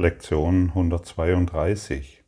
[0.00, 2.24] Lektion 132.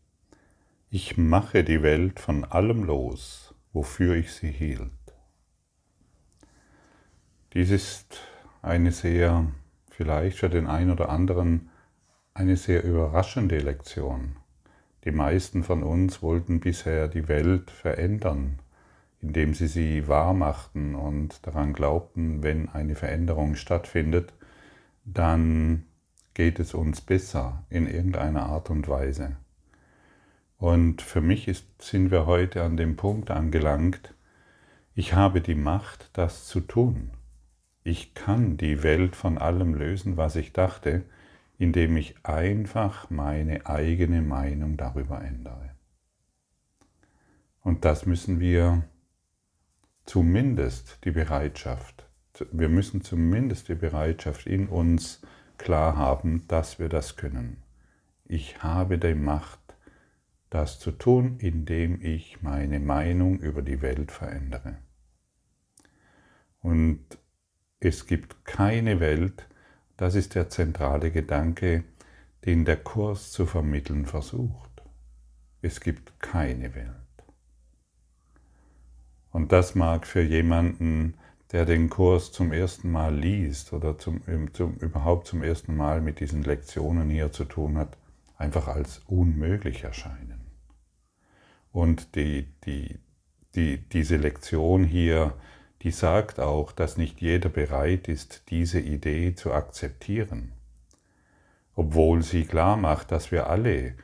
[0.91, 4.91] Ich mache die Welt von allem los, wofür ich sie hielt.
[7.55, 8.21] Dies ist
[8.61, 9.47] eine sehr,
[9.91, 11.71] vielleicht für den einen oder anderen,
[12.35, 14.37] eine sehr überraschende Lektion.
[15.07, 18.59] Die meisten von uns wollten bisher die Welt verändern,
[19.23, 24.35] indem sie sie wahrmachten und daran glaubten, wenn eine Veränderung stattfindet,
[25.07, 25.87] dann
[26.35, 29.37] geht es uns besser in irgendeiner Art und Weise.
[30.59, 34.15] Und für mich ist, sind wir heute an dem Punkt angelangt,
[34.95, 37.11] ich habe die Macht, das zu tun.
[37.83, 41.05] Ich kann die Welt von allem lösen, was ich dachte,
[41.59, 45.71] indem ich einfach meine eigene Meinung darüber ändere.
[47.63, 48.85] Und das müssen wir
[50.05, 52.07] zumindest die Bereitschaft,
[52.51, 55.23] wir müssen zumindest die Bereitschaft in uns
[55.59, 57.63] klar haben, dass wir das können.
[58.25, 59.61] Ich habe die Macht,
[60.51, 64.79] das zu tun, indem ich meine Meinung über die Welt verändere.
[66.61, 67.01] Und
[67.81, 69.49] es gibt keine Welt,
[69.97, 71.85] das ist der zentrale Gedanke,
[72.45, 74.83] den der Kurs zu vermitteln versucht.
[75.63, 76.97] Es gibt keine Welt.
[79.31, 81.15] Und das mag für jemanden
[81.53, 84.23] der den Kurs zum ersten Mal liest oder zum,
[84.55, 87.99] zum, überhaupt zum ersten Mal mit diesen Lektionen hier zu tun hat,
[88.39, 90.41] einfach als unmöglich erscheinen.
[91.71, 92.99] Und die, die,
[93.55, 95.35] die, diese Lektion hier,
[95.83, 100.53] die sagt auch, dass nicht jeder bereit ist, diese Idee zu akzeptieren,
[101.75, 103.95] obwohl sie klar macht, dass wir alle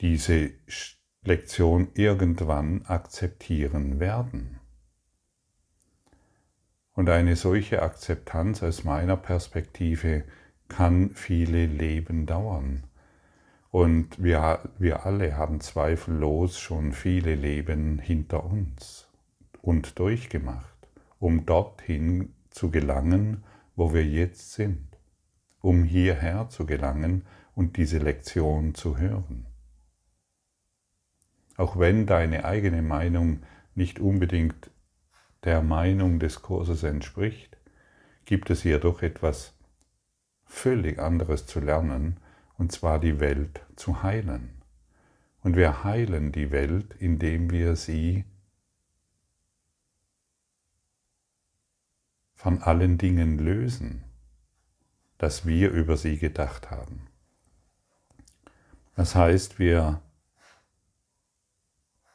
[0.00, 0.50] diese
[1.24, 4.58] Lektion irgendwann akzeptieren werden.
[6.96, 10.24] Und eine solche Akzeptanz aus meiner Perspektive
[10.66, 12.84] kann viele Leben dauern.
[13.70, 19.08] Und wir, wir alle haben zweifellos schon viele Leben hinter uns
[19.60, 20.88] und durchgemacht,
[21.18, 23.44] um dorthin zu gelangen,
[23.74, 24.96] wo wir jetzt sind,
[25.60, 29.44] um hierher zu gelangen und diese Lektion zu hören.
[31.58, 33.42] Auch wenn deine eigene Meinung
[33.74, 34.70] nicht unbedingt
[35.46, 37.56] der Meinung des Kurses entspricht,
[38.24, 39.54] gibt es jedoch etwas
[40.44, 42.18] völlig anderes zu lernen,
[42.58, 44.62] und zwar die Welt zu heilen.
[45.42, 48.24] Und wir heilen die Welt, indem wir sie
[52.34, 54.04] von allen Dingen lösen,
[55.18, 57.06] dass wir über sie gedacht haben.
[58.96, 60.02] Das heißt, wir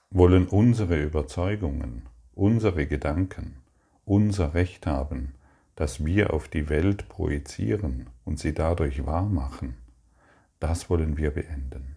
[0.10, 3.58] wollen unsere Überzeugungen, unsere Gedanken,
[4.06, 5.34] unser Recht haben,
[5.76, 9.76] das wir auf die Welt projizieren und sie dadurch wahrmachen,
[10.60, 11.96] das wollen wir beenden.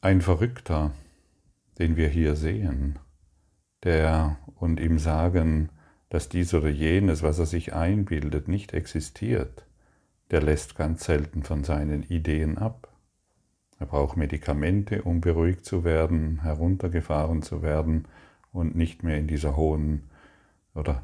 [0.00, 0.92] Ein Verrückter,
[1.78, 2.98] den wir hier sehen,
[3.82, 5.70] der und ihm sagen,
[6.08, 9.66] dass dies oder jenes, was er sich einbildet, nicht existiert,
[10.30, 12.92] der lässt ganz selten von seinen Ideen ab.
[13.78, 18.06] Er braucht Medikamente, um beruhigt zu werden, heruntergefahren zu werden
[18.52, 20.10] und nicht mehr in dieser hohen
[20.74, 21.02] oder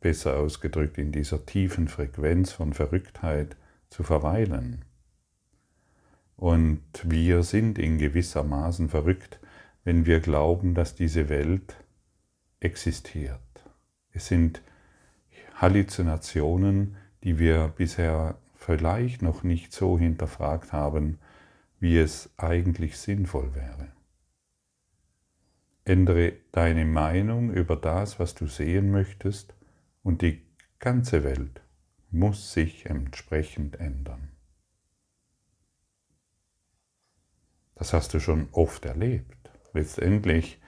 [0.00, 3.56] besser ausgedrückt in dieser tiefen Frequenz von Verrücktheit
[3.90, 4.84] zu verweilen.
[6.36, 9.38] Und wir sind in gewissermaßen verrückt,
[9.84, 11.76] wenn wir glauben, dass diese Welt
[12.60, 13.38] existiert.
[14.12, 14.62] Es sind
[15.54, 21.18] Halluzinationen, die wir bisher vielleicht noch nicht so hinterfragt haben,
[21.84, 23.92] wie es eigentlich sinnvoll wäre.
[25.84, 29.54] Ändere deine Meinung über das, was du sehen möchtest,
[30.02, 30.40] und die
[30.78, 31.60] ganze Welt
[32.10, 34.30] muss sich entsprechend ändern.
[37.74, 39.50] Das hast du schon oft erlebt.
[39.74, 40.62] Letztendlich,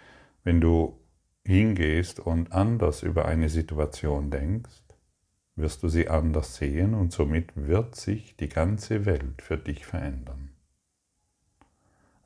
[0.44, 1.00] wenn du
[1.46, 4.82] hingehst und anders über eine Situation denkst,
[5.54, 10.45] wirst du sie anders sehen und somit wird sich die ganze Welt für dich verändern.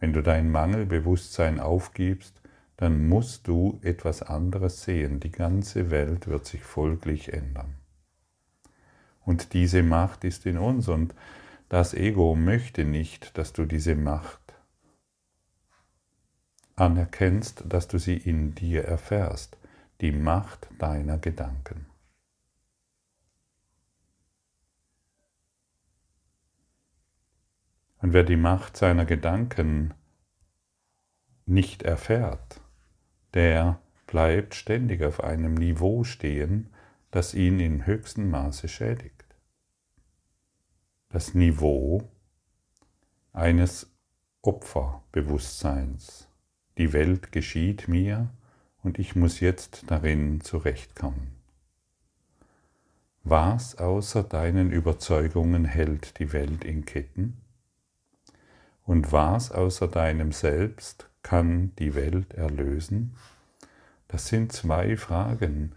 [0.00, 2.41] Wenn du dein Mangelbewusstsein aufgibst,
[2.79, 5.20] dann musst du etwas anderes sehen.
[5.20, 7.75] Die ganze Welt wird sich folglich ändern.
[9.20, 11.14] Und diese Macht ist in uns und
[11.69, 14.41] das Ego möchte nicht, dass du diese Macht
[16.75, 19.58] anerkennst, dass du sie in dir erfährst,
[20.00, 21.90] die Macht deiner Gedanken.
[28.00, 29.94] Und wer die Macht seiner Gedanken
[31.47, 32.61] nicht erfährt,
[33.35, 36.70] der bleibt ständig auf einem Niveau stehen,
[37.11, 39.25] das ihn in höchstem Maße schädigt.
[41.11, 42.08] Das Niveau
[43.32, 43.91] eines
[44.43, 46.29] Opferbewusstseins.
[46.79, 48.31] Die Welt geschieht mir
[48.82, 51.37] und ich muss jetzt darin zurechtkommen.
[53.23, 57.37] Was außer deinen Überzeugungen hält die Welt in Ketten?
[58.91, 63.15] Und was außer deinem Selbst kann die Welt erlösen?
[64.09, 65.77] Das sind zwei Fragen,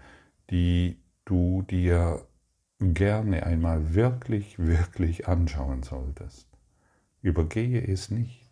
[0.49, 2.25] die du dir
[2.79, 6.47] gerne einmal wirklich, wirklich anschauen solltest.
[7.21, 8.49] Übergehe es nicht.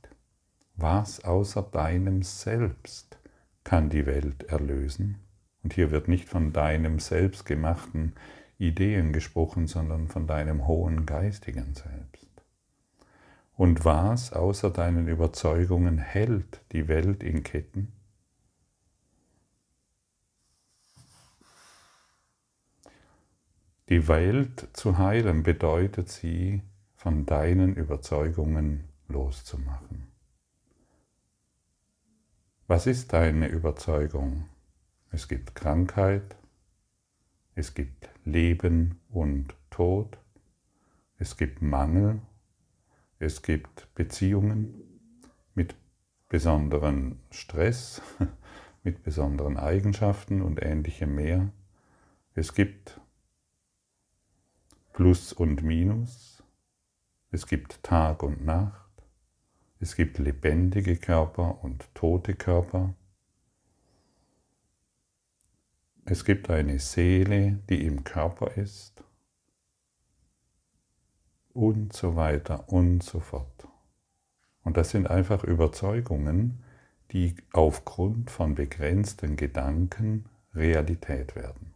[0.76, 3.18] Was außer deinem Selbst
[3.64, 5.18] kann die Welt erlösen?
[5.64, 8.14] Und hier wird nicht von deinem selbstgemachten
[8.60, 12.31] Ideen gesprochen, sondern von deinem hohen geistigen Selbst.
[13.62, 17.94] Und was außer deinen Überzeugungen hält die Welt in Ketten?
[23.88, 26.64] Die Welt zu heilen bedeutet sie
[26.96, 30.08] von deinen Überzeugungen loszumachen.
[32.66, 34.46] Was ist deine Überzeugung?
[35.12, 36.36] Es gibt Krankheit,
[37.54, 40.18] es gibt Leben und Tod,
[41.20, 42.22] es gibt Mangel,
[43.22, 44.74] es gibt Beziehungen
[45.54, 45.76] mit
[46.28, 48.02] besonderen Stress,
[48.84, 51.52] mit besonderen Eigenschaften und ähnlichem mehr.
[52.34, 53.00] Es gibt
[54.94, 56.44] Plus und Minus,
[57.30, 58.92] es gibt Tag und Nacht,
[59.80, 62.96] es gibt lebendige Körper und tote Körper.
[66.06, 69.04] Es gibt eine Seele, die im Körper ist.
[71.54, 73.68] Und so weiter und so fort.
[74.64, 76.64] Und das sind einfach Überzeugungen,
[77.12, 81.74] die aufgrund von begrenzten Gedanken Realität werden.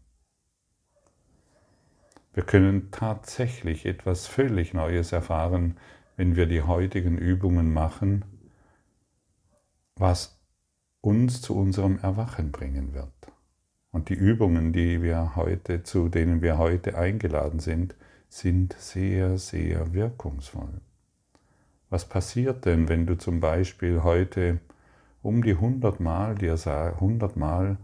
[2.33, 5.77] Wir können tatsächlich etwas völlig Neues erfahren,
[6.17, 8.25] wenn wir die heutigen Übungen machen,
[9.95, 10.37] was
[11.01, 13.09] uns zu unserem Erwachen bringen wird.
[13.91, 17.95] Und die Übungen, die wir heute, zu denen wir heute eingeladen sind,
[18.35, 20.81] sind sehr, sehr wirkungsvoll.
[21.89, 24.59] Was passiert denn, wenn du zum Beispiel heute
[25.21, 27.77] um die 100 Mal, dir 100 Mal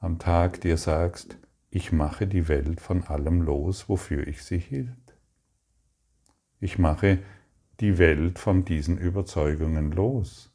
[0.00, 1.38] am Tag dir sagst,
[1.70, 5.16] ich mache die Welt von allem los, wofür ich sie hielt.
[6.58, 7.20] Ich mache
[7.78, 10.52] die Welt von diesen Überzeugungen los,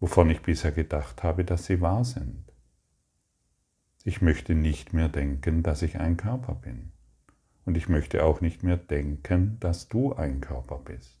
[0.00, 2.44] wovon ich bisher gedacht habe, dass sie wahr sind.
[4.02, 6.91] Ich möchte nicht mehr denken, dass ich ein Körper bin.
[7.64, 11.18] Und ich möchte auch nicht mehr denken, dass du ein Körper bist.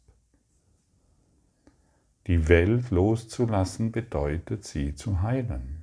[2.26, 5.82] Die Welt loszulassen bedeutet, sie zu heilen.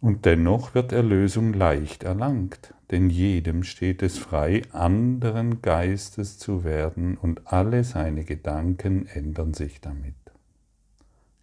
[0.00, 7.18] Und dennoch wird Erlösung leicht erlangt, denn jedem steht es frei, anderen Geistes zu werden,
[7.18, 10.14] und alle seine Gedanken ändern sich damit.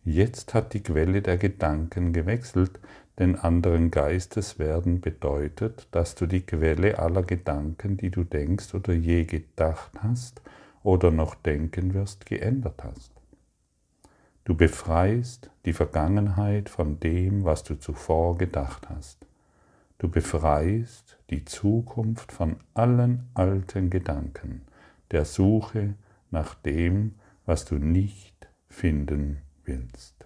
[0.03, 2.79] Jetzt hat die Quelle der Gedanken gewechselt,
[3.19, 8.93] denn anderen Geistes werden bedeutet, dass du die Quelle aller Gedanken, die du denkst oder
[8.93, 10.41] je gedacht hast
[10.83, 13.11] oder noch denken wirst, geändert hast.
[14.45, 19.25] Du befreist die Vergangenheit von dem, was du zuvor gedacht hast.
[19.97, 24.61] Du befreist die Zukunft von allen alten Gedanken,
[25.11, 25.95] der Suche
[26.29, 30.16] nach dem, was du nicht finden willst.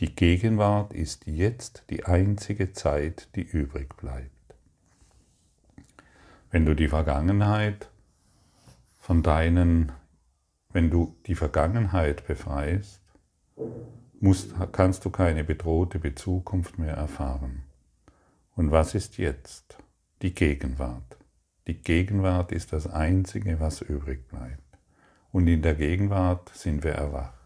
[0.00, 4.30] Die Gegenwart ist jetzt die einzige Zeit, die übrig bleibt.
[6.50, 7.88] Wenn du die Vergangenheit
[8.98, 9.92] von deinen
[10.74, 13.00] wenn du die Vergangenheit befreist,
[14.18, 17.62] musst, kannst du keine bedrohte Zukunft mehr erfahren.
[18.56, 19.78] Und was ist jetzt?
[20.20, 21.16] Die Gegenwart.
[21.68, 24.60] Die Gegenwart ist das Einzige, was übrig bleibt.
[25.30, 27.43] Und in der Gegenwart sind wir erwacht.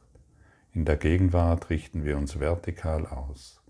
[0.79, 3.61] In der Gegenwart richten wir uns vertikal aus.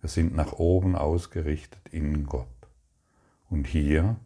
[0.00, 2.48] Wir sind nach oben ausgerichtet in Gott.
[3.50, 4.16] Und hier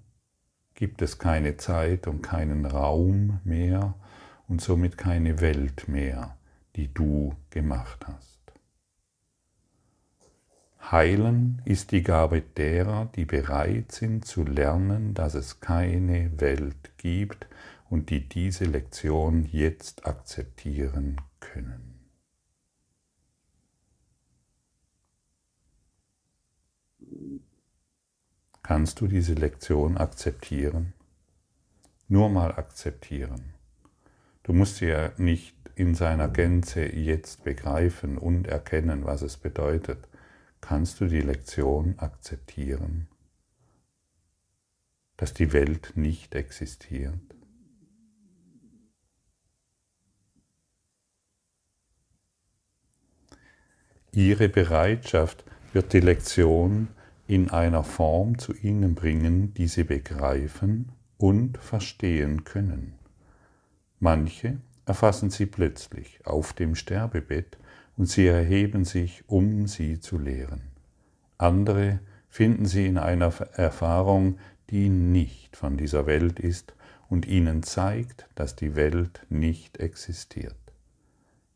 [0.75, 3.97] gibt es keine Zeit und keinen Raum mehr,
[4.47, 6.39] und somit keine Welt mehr,
[6.77, 8.41] die du gemacht hast.
[10.93, 17.49] Heilen ist die Gabe derer, die bereit sind zu lernen, dass es keine Welt gibt
[17.91, 21.88] und die diese Lektion jetzt akzeptieren können.
[28.63, 30.93] Kannst du diese Lektion akzeptieren?
[32.09, 33.55] Nur mal akzeptieren.
[34.43, 40.09] Du musst sie ja nicht in seiner Gänze jetzt begreifen und erkennen, was es bedeutet,
[40.61, 43.07] kannst du die Lektion akzeptieren,
[45.17, 47.21] dass die Welt nicht existiert.
[54.13, 56.89] Ihre Bereitschaft wird die Lektion
[57.29, 62.95] in einer Form zu ihnen bringen, die sie begreifen und verstehen können.
[64.01, 64.57] Manche
[64.87, 67.59] erfassen sie plötzlich auf dem Sterbebett
[67.99, 70.63] und sie erheben sich, um sie zu lehren.
[71.37, 74.39] Andere finden sie in einer Erfahrung,
[74.71, 76.75] die nicht von dieser Welt ist
[77.11, 80.57] und ihnen zeigt, dass die Welt nicht existiert.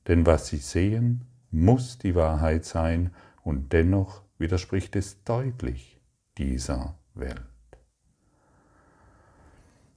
[0.07, 3.11] Denn was sie sehen, muss die Wahrheit sein
[3.43, 5.99] und dennoch widerspricht es deutlich
[6.37, 7.41] dieser Welt.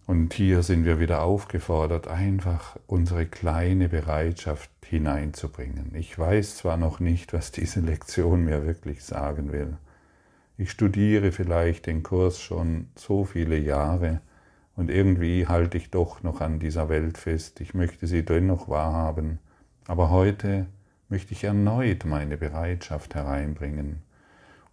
[0.07, 5.95] Und hier sind wir wieder aufgefordert, einfach unsere kleine Bereitschaft hineinzubringen.
[5.95, 9.77] Ich weiß zwar noch nicht, was diese Lektion mir wirklich sagen will.
[10.57, 14.21] Ich studiere vielleicht den Kurs schon so viele Jahre
[14.75, 17.59] und irgendwie halte ich doch noch an dieser Welt fest.
[17.59, 19.39] Ich möchte sie dennoch wahrhaben.
[19.87, 20.67] Aber heute
[21.09, 24.01] möchte ich erneut meine Bereitschaft hereinbringen,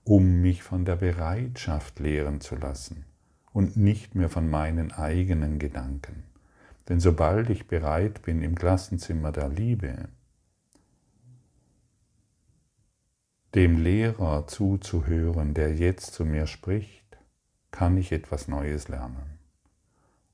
[0.05, 3.05] um mich von der Bereitschaft lehren zu lassen
[3.53, 6.25] und nicht mehr von meinen eigenen Gedanken.
[6.89, 10.09] Denn sobald ich bereit bin, im Klassenzimmer der Liebe
[13.55, 17.19] dem Lehrer zuzuhören, der jetzt zu mir spricht,
[17.71, 19.39] kann ich etwas Neues lernen.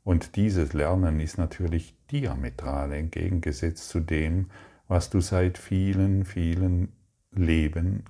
[0.05, 4.51] Und dieses Lernen ist natürlich diametral entgegengesetzt zu dem,
[4.87, 6.93] was du seit vielen, vielen
[7.31, 8.05] Leben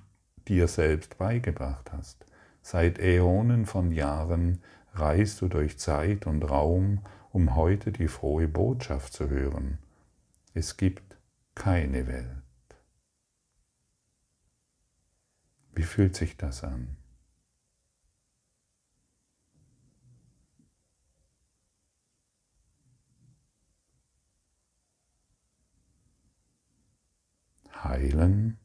[0.49, 2.25] dir selbst beigebracht hast.
[2.61, 4.61] Seit Äonen von Jahren
[4.93, 9.77] reist du durch Zeit und Raum, um heute die frohe Botschaft zu hören.
[10.53, 11.17] Es gibt
[11.55, 12.25] keine Welt.
[15.73, 16.97] Wie fühlt sich das an?
[27.83, 28.57] Heilen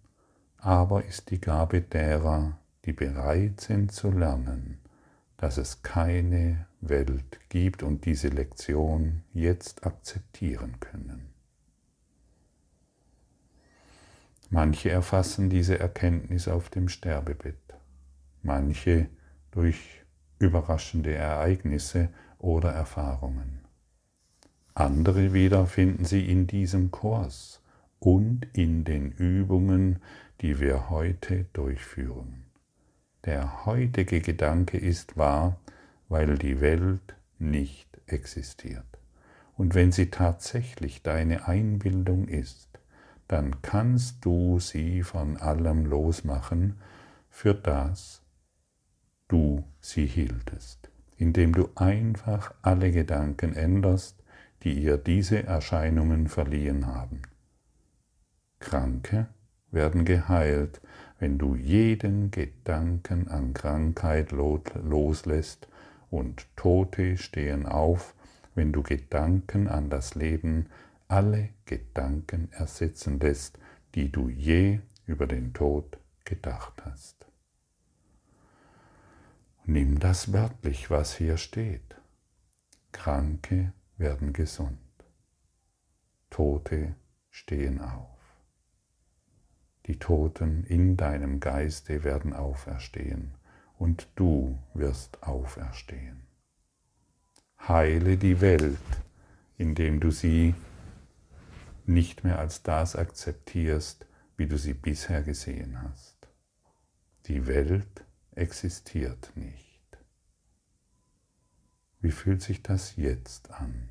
[0.64, 4.78] aber ist die Gabe derer, die bereit sind zu lernen,
[5.37, 11.28] dass es keine Welt gibt und diese Lektion jetzt akzeptieren können.
[14.49, 17.75] Manche erfassen diese Erkenntnis auf dem Sterbebett,
[18.42, 19.09] manche
[19.50, 20.02] durch
[20.38, 23.61] überraschende Ereignisse oder Erfahrungen.
[24.73, 27.61] Andere wieder finden sie in diesem Kurs
[27.99, 30.00] und in den Übungen,
[30.45, 32.45] die wir heute durchführen.
[33.25, 35.59] Der heutige Gedanke ist wahr,
[36.11, 38.85] weil die Welt nicht existiert.
[39.57, 42.69] Und wenn sie tatsächlich deine Einbildung ist,
[43.27, 46.75] dann kannst du sie von allem losmachen,
[47.31, 48.21] für das
[49.29, 54.23] du sie hieltest, indem du einfach alle Gedanken änderst,
[54.63, 57.23] die ihr diese Erscheinungen verliehen haben.
[58.61, 59.29] Kranke
[59.75, 60.81] werden geheilt,
[61.19, 65.69] wenn du jeden Gedanken an Krankheit loslässt
[66.11, 68.14] und Tote stehen auf,
[68.54, 70.66] wenn du Gedanken an das Leben,
[71.09, 73.59] alle Gedanken ersetzen lässt,
[73.95, 77.26] die du je über den Tod gedacht hast.
[79.66, 81.97] Nimm das wörtlich, was hier steht.
[82.93, 84.78] Kranke werden gesund.
[86.31, 86.95] Tote
[87.31, 88.13] stehen auf.
[89.87, 93.35] Die Toten in deinem Geiste werden auferstehen
[93.79, 96.23] und du wirst auferstehen.
[97.69, 98.79] Heile die Welt,
[99.59, 100.55] indem du sie
[101.87, 106.29] nicht mehr als das akzeptierst, wie du sie bisher gesehen hast.
[107.26, 109.64] Die Welt existiert nicht.
[112.00, 113.88] Wie fühlt sich das jetzt an?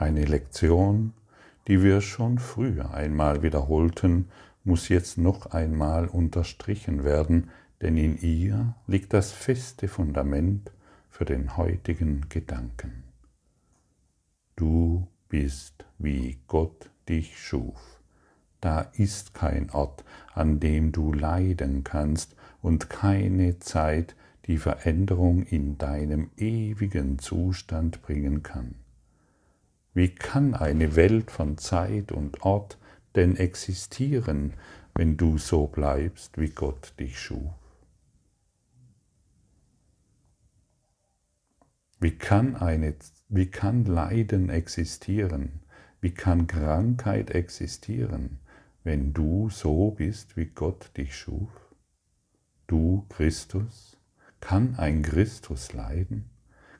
[0.00, 1.12] Eine Lektion,
[1.68, 4.30] die wir schon früher einmal wiederholten,
[4.64, 7.50] muss jetzt noch einmal unterstrichen werden,
[7.82, 10.72] denn in ihr liegt das feste Fundament
[11.10, 13.04] für den heutigen Gedanken.
[14.56, 18.00] Du bist, wie Gott dich schuf.
[18.62, 20.02] Da ist kein Ort,
[20.32, 24.16] an dem du leiden kannst und keine Zeit,
[24.46, 28.79] die Veränderung in deinem ewigen Zustand bringen kann.
[29.92, 32.78] Wie kann eine Welt von Zeit und Ort
[33.16, 34.54] denn existieren,
[34.94, 37.52] wenn du so bleibst, wie Gott dich schuf?
[41.98, 42.94] Wie kann, eine,
[43.28, 45.60] wie kann Leiden existieren?
[46.00, 48.38] Wie kann Krankheit existieren,
[48.84, 51.50] wenn du so bist, wie Gott dich schuf?
[52.66, 53.98] Du, Christus?
[54.40, 56.30] Kann ein Christus leiden?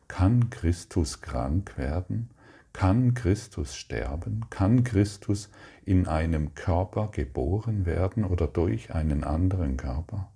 [0.08, 2.30] Kann Christus krank werden?
[2.72, 4.46] Kann Christus sterben?
[4.50, 5.50] Kann Christus
[5.84, 10.30] in einem Körper geboren werden oder durch einen anderen Körper?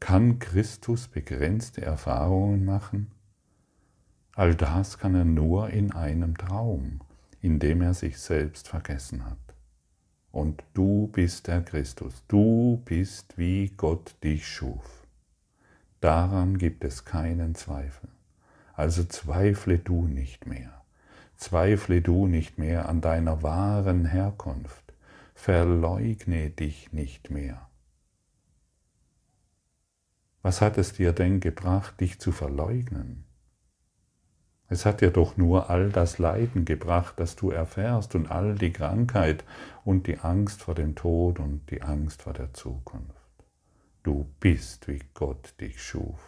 [0.00, 3.10] Kann Christus begrenzte Erfahrungen machen?
[4.34, 7.00] All das kann er nur in einem Traum,
[7.40, 9.36] in dem er sich selbst vergessen hat.
[10.30, 15.06] Und du bist der Christus, du bist wie Gott dich schuf.
[16.00, 18.08] Daran gibt es keinen Zweifel.
[18.74, 20.77] Also zweifle du nicht mehr.
[21.38, 24.92] Zweifle du nicht mehr an deiner wahren Herkunft,
[25.34, 27.68] verleugne dich nicht mehr.
[30.42, 33.24] Was hat es dir denn gebracht, dich zu verleugnen?
[34.66, 38.72] Es hat dir doch nur all das Leiden gebracht, das du erfährst und all die
[38.72, 39.44] Krankheit
[39.84, 43.14] und die Angst vor dem Tod und die Angst vor der Zukunft.
[44.02, 46.18] Du bist, wie Gott dich schuf.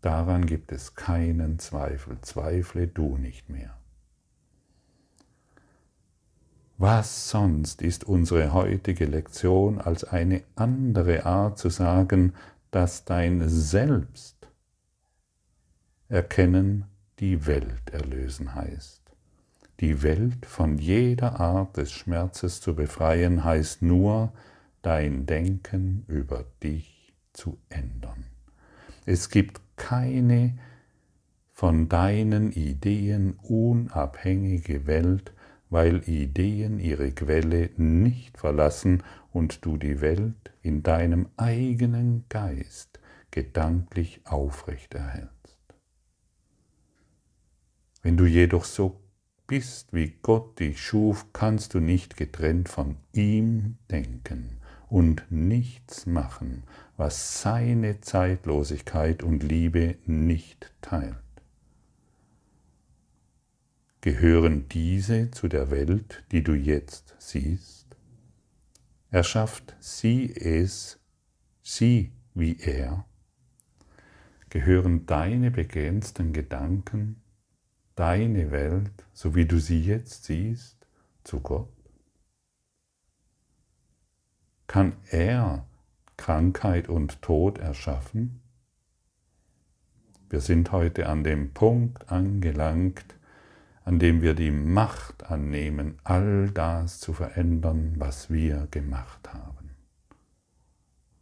[0.00, 2.20] Daran gibt es keinen Zweifel.
[2.22, 3.78] Zweifle du nicht mehr.
[6.84, 12.32] Was sonst ist unsere heutige Lektion als eine andere Art zu sagen,
[12.72, 14.48] dass dein Selbst
[16.08, 16.86] erkennen
[17.20, 19.00] die Welt erlösen heißt.
[19.78, 24.32] Die Welt von jeder Art des Schmerzes zu befreien heißt nur,
[24.82, 28.24] dein Denken über dich zu ändern.
[29.06, 30.58] Es gibt keine
[31.52, 35.32] von deinen Ideen unabhängige Welt,
[35.72, 39.02] weil Ideen ihre Quelle nicht verlassen
[39.32, 43.00] und du die Welt in deinem eigenen Geist
[43.30, 45.58] gedanklich aufrechterhältst.
[48.02, 49.00] Wenn du jedoch so
[49.46, 54.58] bist, wie Gott dich schuf, kannst du nicht getrennt von ihm denken
[54.90, 56.64] und nichts machen,
[56.98, 61.16] was seine Zeitlosigkeit und Liebe nicht teilt
[64.02, 67.96] gehören diese zu der Welt, die du jetzt siehst?
[69.10, 70.98] Erschafft sie es,
[71.62, 73.06] sie wie er?
[74.50, 77.22] Gehören deine begrenzten Gedanken,
[77.94, 80.76] deine Welt, so wie du sie jetzt siehst,
[81.22, 81.72] zu Gott?
[84.66, 85.64] Kann er
[86.16, 88.40] Krankheit und Tod erschaffen?
[90.28, 93.04] Wir sind heute an dem Punkt angelangt,
[93.84, 99.70] an dem wir die Macht annehmen, all das zu verändern, was wir gemacht haben.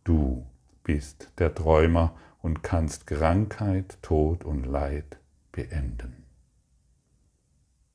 [0.05, 0.47] Du
[0.83, 5.19] bist der Träumer und kannst Krankheit, Tod und Leid
[5.53, 6.25] beenden.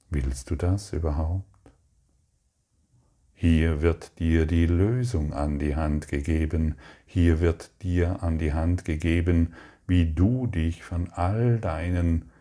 [0.09, 1.45] Willst du das überhaupt?
[3.33, 6.75] Hier wird dir die Lösung an die Hand gegeben,
[7.05, 9.53] hier wird dir an die Hand gegeben,
[9.87, 12.31] wie du dich von all deinen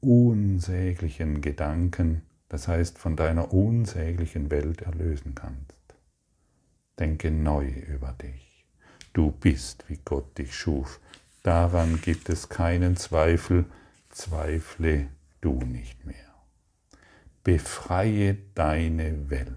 [0.00, 5.74] unsäglichen Gedanken, das heißt von deiner unsäglichen Welt erlösen kannst.
[6.98, 8.66] Denke neu über dich.
[9.12, 11.00] Du bist, wie Gott dich schuf.
[11.42, 13.64] Daran gibt es keinen Zweifel.
[14.10, 15.06] Zweifle
[15.40, 16.16] du nicht mehr.
[17.42, 19.56] Befreie deine Welt.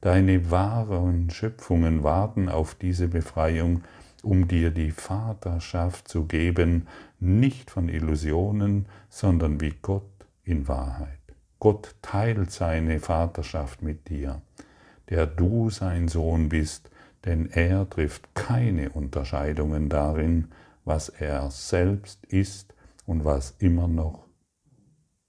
[0.00, 3.82] Deine wahren Schöpfungen warten auf diese Befreiung,
[4.22, 6.86] um dir die Vaterschaft zu geben,
[7.20, 11.18] nicht von Illusionen, sondern wie Gott in Wahrheit.
[11.58, 14.42] Gott teilt seine Vaterschaft mit dir,
[15.08, 16.90] der du sein Sohn bist,
[17.24, 20.48] denn er trifft keine Unterscheidungen darin,
[20.84, 22.74] was er selbst ist
[23.06, 24.26] und was immer noch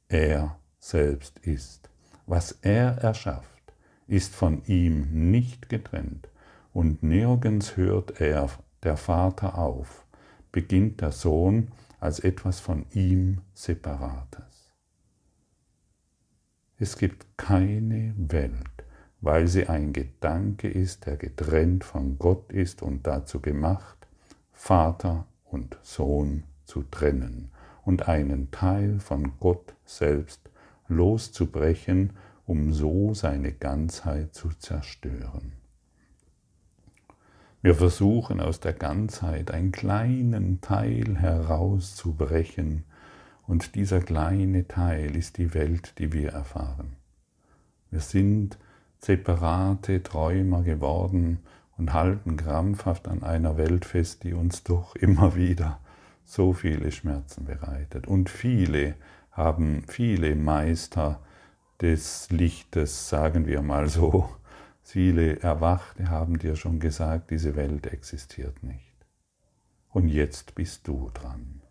[0.09, 1.89] er selbst ist.
[2.25, 3.73] Was er erschafft,
[4.07, 6.29] ist von ihm nicht getrennt
[6.73, 8.49] und nirgends hört er
[8.83, 10.05] der Vater auf,
[10.51, 14.71] beginnt der Sohn als etwas von ihm Separates.
[16.79, 18.85] Es gibt keine Welt,
[19.19, 23.97] weil sie ein Gedanke ist, der getrennt von Gott ist und dazu gemacht,
[24.51, 27.49] Vater und Sohn zu trennen
[27.83, 30.41] und einen Teil von Gott selbst
[30.87, 32.13] loszubrechen,
[32.45, 35.56] um so seine Ganzheit zu zerstören.
[37.61, 42.83] Wir versuchen aus der Ganzheit einen kleinen Teil herauszubrechen
[43.47, 46.97] und dieser kleine Teil ist die Welt, die wir erfahren.
[47.89, 48.57] Wir sind
[48.99, 51.39] separate Träumer geworden
[51.77, 55.79] und halten krampfhaft an einer Welt fest, die uns doch immer wieder
[56.25, 58.05] so viele Schmerzen bereitet.
[58.05, 58.95] Und viele
[59.31, 61.19] haben, viele Meister
[61.81, 64.29] des Lichtes, sagen wir mal so,
[64.91, 68.95] viele Erwachte haben dir schon gesagt, diese Welt existiert nicht.
[69.91, 71.61] Und jetzt bist du dran.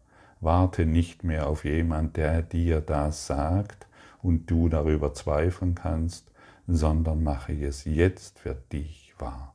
[0.40, 3.86] Warte nicht mehr auf jemand, der dir das sagt
[4.22, 6.30] und du darüber zweifeln kannst,
[6.66, 9.54] sondern mache es jetzt für dich wahr.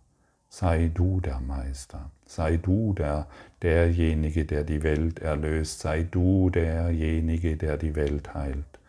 [0.50, 3.28] Sei du der Meister, sei du der,
[3.62, 8.80] derjenige, der die Welt erlöst, sei du derjenige, der die Welt heilt.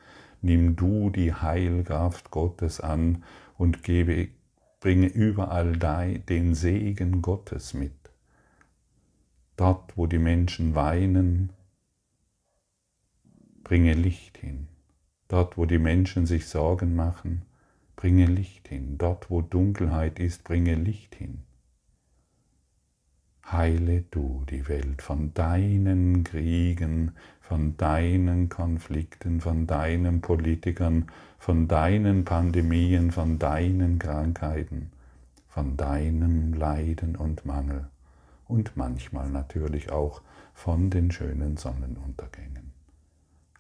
[0.41, 3.23] Nimm du die Heilkraft Gottes an
[3.59, 4.29] und gebe,
[4.83, 5.77] bringe überall
[6.29, 7.93] den Segen Gottes mit.
[9.57, 11.53] Dort, wo die Menschen weinen,
[13.63, 14.67] bringe Licht hin.
[15.29, 17.43] Dort, wo die Menschen sich Sorgen machen,
[17.95, 18.99] bringe Licht hin.
[18.99, 21.45] Dort, wo Dunkelheit ist, bringe Licht hin.
[23.47, 27.13] Heile du die Welt von deinen Kriegen,
[27.53, 34.91] von deinen Konflikten, von deinen Politikern, von deinen Pandemien, von deinen Krankheiten,
[35.49, 37.91] von deinem Leiden und Mangel
[38.49, 40.23] und manchmal natürlich auch
[40.55, 42.73] von den schönen Sonnenuntergängen.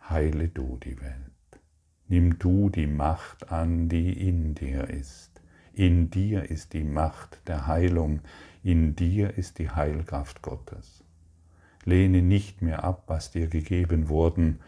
[0.09, 1.61] Heile du die Welt.
[2.09, 5.43] Nimm du die Macht an, die in dir ist.
[5.75, 8.21] In dir ist die Macht der Heilung,
[8.63, 11.02] in dir ist die Heilkraft Gottes.
[11.85, 14.61] Lehne nicht mehr ab, was dir gegeben worden,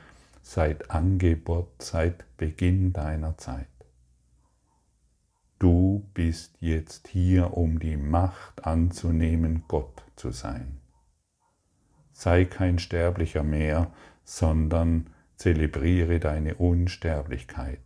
[0.43, 3.67] seit Angebot, seit Beginn deiner Zeit.
[5.59, 10.81] Du bist jetzt hier, um die Macht anzunehmen, Gott zu sein.
[12.13, 13.91] Sei kein Sterblicher mehr,
[14.25, 17.81] sondern zelebriere deine Unsterblichkeit.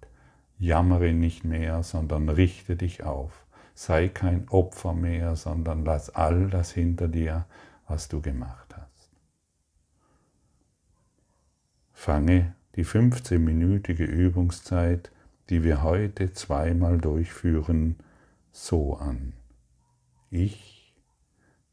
[0.58, 3.46] Jammere nicht mehr, sondern richte dich auf
[3.78, 7.46] sei kein Opfer mehr, sondern lass all das hinter dir,
[7.86, 9.08] was du gemacht hast.
[11.98, 15.11] Fange die 15-minütige Übungszeit,
[15.50, 17.96] die wir heute zweimal durchführen,
[18.52, 19.32] so an.
[20.30, 20.94] Ich,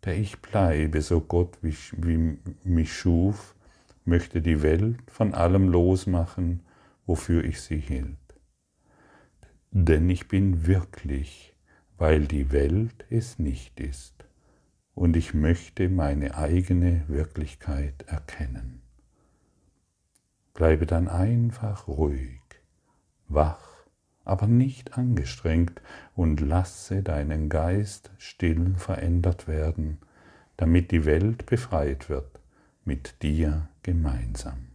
[0.04, 3.56] der ich bleibe, so Gott wie, mich schuf,
[4.04, 6.62] möchte die Welt von allem losmachen,
[7.06, 8.18] wofür ich sie hielt.
[9.72, 11.56] Denn ich bin wirklich
[11.98, 14.26] weil die Welt es nicht ist
[14.94, 18.85] und ich möchte meine eigene Wirklichkeit erkennen.
[20.56, 22.40] Bleibe dann einfach ruhig,
[23.28, 23.60] wach,
[24.24, 25.82] aber nicht angestrengt
[26.16, 30.00] und lasse deinen Geist still verändert werden,
[30.56, 32.40] damit die Welt befreit wird,
[32.86, 34.70] mit dir gemeinsam.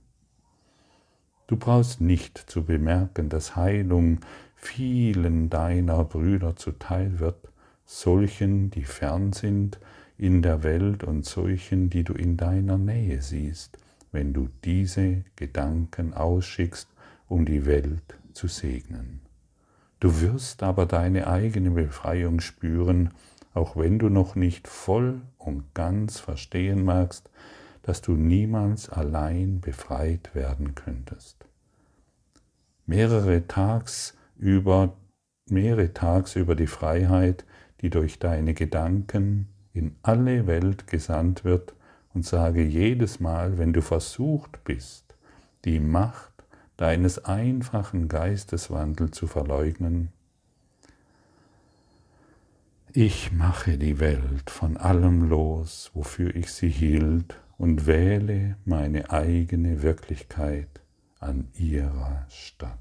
[1.47, 4.21] Du brauchst nicht zu bemerken, dass Heilung
[4.55, 7.49] vielen deiner Brüder zuteil wird,
[7.87, 9.81] solchen, die fern sind
[10.19, 13.79] in der Welt und solchen, die du in deiner Nähe siehst,
[14.13, 16.89] wenn du diese Gedanken ausschickst,
[17.29, 19.21] um die Welt zu segnen.
[20.01, 23.11] Du wirst aber deine eigene Befreiung spüren,
[23.53, 27.31] auch wenn du noch nicht voll und ganz verstehen magst,
[27.83, 31.45] dass du niemals allein befreit werden könntest.
[32.87, 34.97] Mehrere Tags über
[35.51, 37.45] mehrere Tags über die Freiheit,
[37.81, 41.75] die durch deine Gedanken in alle Welt gesandt wird
[42.15, 45.15] und sage jedes Mal, wenn du versucht bist,
[45.65, 46.33] die Macht
[46.77, 50.11] deines einfachen Geisteswandels zu verleugnen,
[52.93, 59.83] ich mache die Welt von allem los, wofür ich sie hielt, und wähle meine eigene
[59.83, 60.81] Wirklichkeit
[61.21, 62.79] an ihrer Stadt.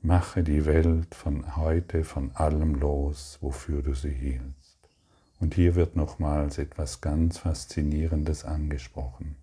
[0.00, 4.61] Mache die Welt von heute von allem los, wofür du sie hielst.
[5.42, 9.34] Und hier wird nochmals etwas ganz Faszinierendes angesprochen.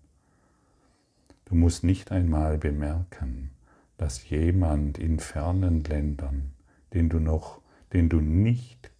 [1.44, 3.50] Du musst nicht einmal bemerken,
[3.98, 6.54] dass jemand in fernen Ländern,
[6.94, 7.60] den du noch,
[7.92, 8.90] den du nicht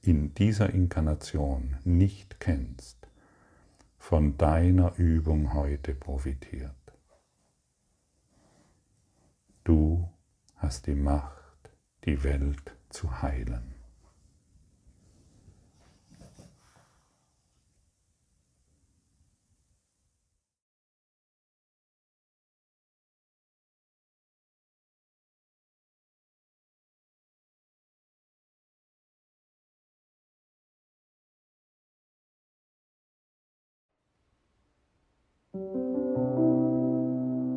[0.00, 3.06] in dieser Inkarnation nicht kennst,
[3.98, 6.70] von deiner Übung heute profitiert.
[9.62, 10.08] Du
[10.56, 11.70] hast die Macht,
[12.06, 13.73] die Welt zu heilen.